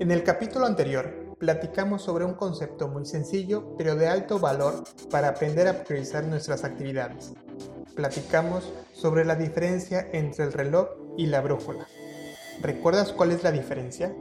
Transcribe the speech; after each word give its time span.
En 0.00 0.10
el 0.10 0.24
capítulo 0.24 0.66
anterior 0.66 1.36
platicamos 1.38 2.02
sobre 2.02 2.24
un 2.24 2.34
concepto 2.34 2.88
muy 2.88 3.06
sencillo 3.06 3.76
pero 3.78 3.94
de 3.94 4.08
alto 4.08 4.40
valor 4.40 4.82
para 5.08 5.28
aprender 5.28 5.68
a 5.68 5.84
priorizar 5.84 6.24
nuestras 6.24 6.64
actividades. 6.64 7.32
Platicamos 7.94 8.72
sobre 8.92 9.24
la 9.24 9.36
diferencia 9.36 10.08
entre 10.12 10.46
el 10.46 10.52
reloj 10.52 10.88
y 11.16 11.26
la 11.26 11.40
brújula. 11.40 11.86
¿Recuerdas 12.60 13.12
cuál 13.12 13.30
es 13.30 13.44
la 13.44 13.52
diferencia? 13.52 14.12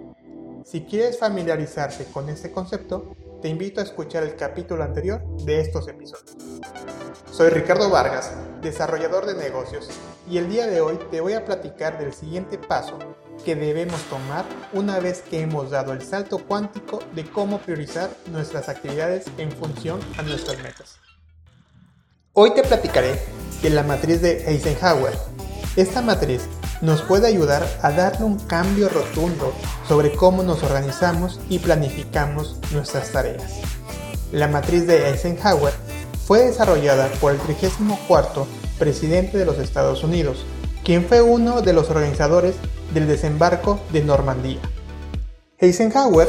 Si 0.64 0.82
quieres 0.82 1.18
familiarizarte 1.18 2.06
con 2.06 2.30
este 2.30 2.52
concepto, 2.52 3.16
te 3.44 3.50
invito 3.50 3.82
a 3.82 3.84
escuchar 3.84 4.24
el 4.24 4.38
capítulo 4.38 4.86
anterior 4.86 5.22
de 5.44 5.60
estos 5.60 5.90
episodios. 5.90 6.38
Soy 7.30 7.50
Ricardo 7.50 7.90
Vargas, 7.90 8.32
desarrollador 8.62 9.26
de 9.26 9.34
negocios, 9.34 9.90
y 10.30 10.38
el 10.38 10.48
día 10.48 10.66
de 10.68 10.80
hoy 10.80 10.98
te 11.12 11.20
voy 11.20 11.34
a 11.34 11.44
platicar 11.44 12.00
del 12.00 12.14
siguiente 12.14 12.58
paso 12.58 12.98
que 13.44 13.58
debemos 13.58 14.02
tomar 14.04 14.46
una 14.72 14.98
vez 15.02 15.24
que 15.30 15.42
hemos 15.42 15.72
dado 15.72 15.92
el 15.92 16.02
salto 16.02 16.38
cuántico 16.38 17.04
de 17.14 17.26
cómo 17.26 17.60
priorizar 17.60 18.10
nuestras 18.32 18.70
actividades 18.70 19.26
en 19.38 19.52
función 19.52 20.00
a 20.18 20.22
nuestras 20.22 20.64
metas. 20.64 21.00
Hoy 22.32 22.54
te 22.54 22.64
platicaré 22.64 23.20
de 23.62 23.70
la 23.72 23.84
matriz 23.84 24.22
de 24.22 24.50
Eisenhower. 24.50 25.18
Esta 25.76 26.02
matriz 26.02 26.48
nos 26.84 27.02
puede 27.02 27.28
ayudar 27.28 27.66
a 27.82 27.92
darle 27.92 28.26
un 28.26 28.38
cambio 28.38 28.90
rotundo 28.90 29.54
sobre 29.88 30.12
cómo 30.12 30.44
nos 30.44 30.64
organizamos 30.64 31.40
y 31.50 31.60
planificamos 31.60 32.60
nuestras 32.74 33.10
tareas. 33.14 33.54
La 34.34 34.50
matriz 34.50 34.86
de 34.86 35.10
Eisenhower 35.10 35.74
fue 36.28 36.40
desarrollada 36.40 37.08
por 37.22 37.32
el 37.32 37.40
34 37.40 38.46
presidente 38.78 39.38
de 39.38 39.46
los 39.46 39.60
Estados 39.60 40.04
Unidos, 40.04 40.46
quien 40.84 41.06
fue 41.06 41.22
uno 41.22 41.62
de 41.62 41.72
los 41.72 41.90
organizadores 41.90 42.56
del 42.94 43.08
desembarco 43.08 43.80
de 43.94 44.04
Normandía. 44.04 44.60
Eisenhower 45.60 46.28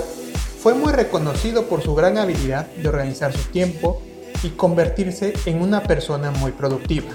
fue 0.62 0.74
muy 0.74 0.92
reconocido 0.92 1.64
por 1.64 1.82
su 1.82 1.96
gran 1.96 2.16
habilidad 2.16 2.68
de 2.68 2.88
organizar 2.88 3.32
su 3.32 3.42
tiempo 3.50 4.00
y 4.44 4.50
convertirse 4.50 5.32
en 5.46 5.60
una 5.60 5.82
persona 5.82 6.30
muy 6.30 6.52
productiva. 6.52 7.10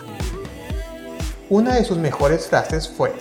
Una 1.50 1.74
de 1.74 1.84
sus 1.84 1.98
mejores 1.98 2.46
frases 2.46 2.88
fue, 2.88 3.12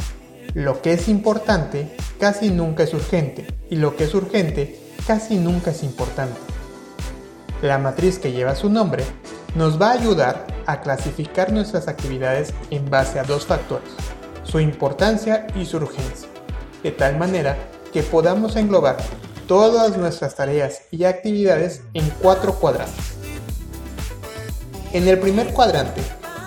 lo 0.52 0.82
que 0.82 0.92
es 0.92 1.08
importante 1.08 1.96
casi 2.20 2.50
nunca 2.50 2.82
es 2.82 2.92
urgente 2.92 3.46
y 3.70 3.76
lo 3.76 3.96
que 3.96 4.04
es 4.04 4.14
urgente 4.14 4.78
casi 5.06 5.36
nunca 5.36 5.70
es 5.70 5.82
importante. 5.82 6.38
La 7.62 7.78
matriz 7.78 8.18
que 8.18 8.32
lleva 8.32 8.54
su 8.54 8.68
nombre 8.68 9.02
nos 9.54 9.80
va 9.80 9.92
a 9.92 9.94
ayudar 9.94 10.46
a 10.66 10.82
clasificar 10.82 11.54
nuestras 11.54 11.88
actividades 11.88 12.52
en 12.68 12.90
base 12.90 13.18
a 13.18 13.24
dos 13.24 13.46
factores, 13.46 13.88
su 14.42 14.60
importancia 14.60 15.46
y 15.56 15.64
su 15.64 15.78
urgencia, 15.78 16.28
de 16.82 16.90
tal 16.90 17.16
manera 17.16 17.56
que 17.94 18.02
podamos 18.02 18.56
englobar 18.56 18.98
todas 19.46 19.96
nuestras 19.96 20.34
tareas 20.34 20.82
y 20.90 21.04
actividades 21.04 21.80
en 21.94 22.06
cuatro 22.20 22.56
cuadrantes. 22.56 23.14
En 24.92 25.08
el 25.08 25.18
primer 25.18 25.54
cuadrante 25.54 26.02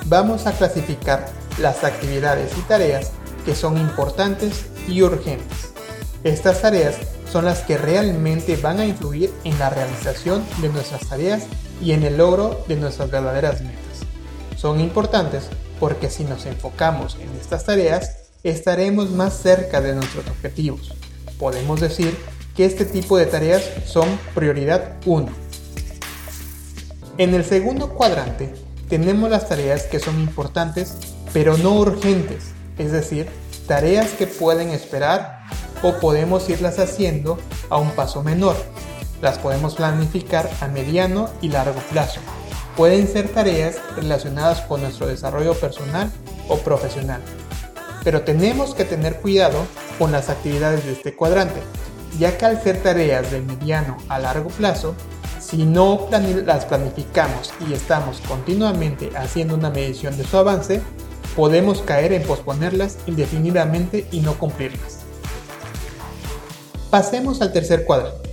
vamos 0.05 0.45
a 0.45 0.51
clasificar 0.51 1.40
las 1.61 1.83
actividades 1.83 2.51
y 2.57 2.61
tareas 2.61 3.11
que 3.45 3.55
son 3.55 3.77
importantes 3.77 4.65
y 4.87 5.01
urgentes. 5.01 5.71
Estas 6.23 6.61
tareas 6.61 6.95
son 7.31 7.45
las 7.45 7.61
que 7.61 7.77
realmente 7.77 8.57
van 8.57 8.79
a 8.79 8.85
influir 8.85 9.33
en 9.43 9.57
la 9.57 9.69
realización 9.69 10.43
de 10.61 10.69
nuestras 10.69 11.07
tareas 11.07 11.43
y 11.81 11.93
en 11.93 12.03
el 12.03 12.17
logro 12.17 12.63
de 12.67 12.75
nuestras 12.75 13.09
verdaderas 13.09 13.61
metas. 13.61 13.81
Son 14.57 14.79
importantes 14.79 15.45
porque 15.79 16.09
si 16.09 16.23
nos 16.23 16.45
enfocamos 16.45 17.17
en 17.19 17.29
estas 17.39 17.65
tareas, 17.65 18.29
estaremos 18.43 19.09
más 19.09 19.33
cerca 19.37 19.81
de 19.81 19.95
nuestros 19.95 20.27
objetivos. 20.27 20.93
Podemos 21.39 21.79
decir 21.79 22.15
que 22.55 22.65
este 22.65 22.85
tipo 22.85 23.17
de 23.17 23.25
tareas 23.25 23.63
son 23.85 24.07
prioridad 24.35 24.97
1. 25.05 25.27
En 27.17 27.33
el 27.33 27.45
segundo 27.45 27.89
cuadrante 27.89 28.53
tenemos 28.89 29.29
las 29.29 29.47
tareas 29.47 29.83
que 29.83 29.99
son 29.99 30.19
importantes 30.19 30.97
pero 31.33 31.57
no 31.57 31.75
urgentes, 31.75 32.51
es 32.77 32.91
decir, 32.91 33.27
tareas 33.67 34.11
que 34.11 34.27
pueden 34.27 34.69
esperar 34.69 35.41
o 35.83 35.93
podemos 35.93 36.49
irlas 36.49 36.79
haciendo 36.79 37.39
a 37.69 37.77
un 37.77 37.91
paso 37.91 38.23
menor. 38.23 38.55
Las 39.21 39.37
podemos 39.37 39.75
planificar 39.75 40.49
a 40.61 40.67
mediano 40.67 41.29
y 41.41 41.49
largo 41.49 41.79
plazo 41.91 42.19
pueden 42.75 43.07
ser 43.07 43.29
tareas 43.29 43.75
relacionadas 43.95 44.61
con 44.61 44.81
nuestro 44.81 45.07
desarrollo 45.07 45.53
personal 45.53 46.11
o 46.47 46.57
profesional. 46.57 47.21
Pero 48.03 48.23
tenemos 48.23 48.73
que 48.73 48.85
tener 48.85 49.17
cuidado 49.17 49.65
con 49.99 50.11
las 50.11 50.29
actividades 50.29 50.85
de 50.85 50.93
este 50.93 51.15
cuadrante, 51.15 51.61
ya 52.17 52.37
que 52.37 52.45
al 52.45 52.61
ser 52.61 52.81
tareas 52.81 53.31
de 53.31 53.41
mediano 53.41 53.97
a 54.09 54.19
largo 54.19 54.49
plazo, 54.49 54.95
si 55.39 55.65
no 55.65 56.07
las 56.45 56.65
planificamos 56.65 57.53
y 57.67 57.73
estamos 57.73 58.21
continuamente 58.27 59.11
haciendo 59.15 59.55
una 59.55 59.69
medición 59.69 60.17
de 60.17 60.23
su 60.23 60.37
avance, 60.37 60.81
podemos 61.35 61.81
caer 61.81 62.13
en 62.13 62.23
posponerlas 62.23 62.97
indefinidamente 63.07 64.07
y 64.11 64.19
no 64.19 64.37
cumplirlas. 64.37 64.99
Pasemos 66.89 67.41
al 67.41 67.53
tercer 67.53 67.85
cuadrante. 67.85 68.29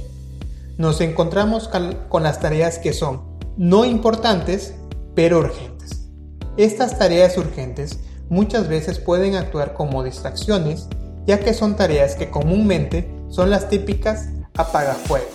Nos 0.77 1.01
encontramos 1.01 1.69
con 2.09 2.23
las 2.23 2.41
tareas 2.41 2.79
que 2.79 2.93
son 2.93 3.23
no 3.57 3.85
importantes, 3.85 4.75
pero 5.15 5.39
urgentes. 5.39 6.09
Estas 6.57 6.99
tareas 6.99 7.37
urgentes 7.37 7.99
muchas 8.29 8.69
veces 8.69 8.99
pueden 8.99 9.35
actuar 9.35 9.75
como 9.75 10.03
distracciones, 10.05 10.89
ya 11.27 11.41
que 11.41 11.55
son 11.55 11.77
tareas 11.77 12.15
que 12.15 12.31
comúnmente 12.31 13.09
son 13.29 13.51
las 13.51 13.69
típicas 13.69 14.29
apagafuegos. 14.55 15.29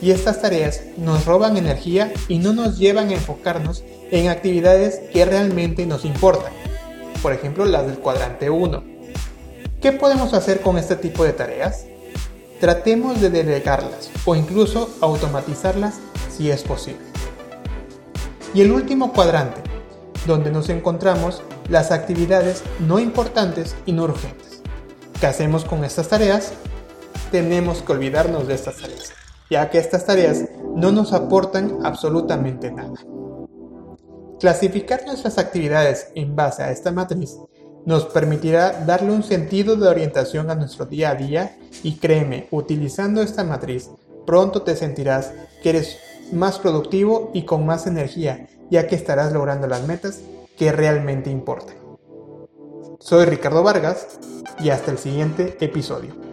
Y 0.00 0.10
estas 0.12 0.40
tareas 0.40 0.82
nos 0.96 1.26
roban 1.26 1.56
energía 1.56 2.12
y 2.28 2.38
no 2.38 2.52
nos 2.52 2.78
llevan 2.78 3.08
a 3.08 3.14
enfocarnos 3.14 3.82
en 4.10 4.28
actividades 4.28 5.00
que 5.12 5.24
realmente 5.24 5.86
nos 5.86 6.04
importan. 6.04 6.52
Por 7.22 7.32
ejemplo, 7.32 7.64
las 7.64 7.86
del 7.86 7.98
cuadrante 7.98 8.48
1. 8.48 8.82
¿Qué 9.80 9.92
podemos 9.92 10.34
hacer 10.34 10.60
con 10.60 10.78
este 10.78 10.96
tipo 10.96 11.24
de 11.24 11.32
tareas? 11.32 11.86
Tratemos 12.60 13.20
de 13.20 13.30
delegarlas 13.30 14.10
o 14.24 14.34
incluso 14.34 14.90
automatizarlas 15.00 15.98
si 16.36 16.50
es 16.50 16.62
posible. 16.62 17.02
Y 18.54 18.62
el 18.62 18.72
último 18.72 19.12
cuadrante, 19.12 19.60
donde 20.26 20.50
nos 20.50 20.68
encontramos 20.68 21.42
las 21.68 21.90
actividades 21.90 22.62
no 22.80 22.98
importantes 22.98 23.76
y 23.84 23.92
no 23.92 24.04
urgentes. 24.04 24.62
¿Qué 25.20 25.26
hacemos 25.26 25.64
con 25.64 25.84
estas 25.84 26.08
tareas? 26.08 26.52
Tenemos 27.30 27.82
que 27.82 27.92
olvidarnos 27.92 28.46
de 28.46 28.54
estas 28.54 28.76
tareas, 28.76 29.12
ya 29.50 29.70
que 29.70 29.78
estas 29.78 30.06
tareas 30.06 30.44
no 30.74 30.92
nos 30.92 31.12
aportan 31.12 31.78
absolutamente 31.84 32.70
nada. 32.70 32.94
Clasificar 34.40 35.04
nuestras 35.04 35.36
actividades 35.36 36.08
en 36.14 36.36
base 36.36 36.62
a 36.62 36.70
esta 36.70 36.92
matriz 36.92 37.38
nos 37.84 38.04
permitirá 38.04 38.84
darle 38.86 39.12
un 39.12 39.22
sentido 39.22 39.74
de 39.74 39.88
orientación 39.88 40.50
a 40.50 40.54
nuestro 40.54 40.86
día 40.86 41.10
a 41.10 41.14
día 41.14 41.56
y 41.82 41.96
créeme, 41.96 42.46
utilizando 42.50 43.20
esta 43.20 43.42
matriz, 43.42 43.90
pronto 44.26 44.62
te 44.62 44.76
sentirás 44.76 45.32
que 45.62 45.70
eres 45.70 45.98
más 46.32 46.58
productivo 46.58 47.30
y 47.34 47.44
con 47.46 47.66
más 47.66 47.86
energía, 47.86 48.46
ya 48.70 48.86
que 48.86 48.94
estarás 48.94 49.32
logrando 49.32 49.66
las 49.66 49.86
metas 49.86 50.20
que 50.56 50.70
realmente 50.70 51.30
importan. 51.30 51.76
Soy 53.00 53.24
Ricardo 53.24 53.62
Vargas 53.62 54.18
y 54.60 54.70
hasta 54.70 54.90
el 54.90 54.98
siguiente 54.98 55.56
episodio. 55.60 56.27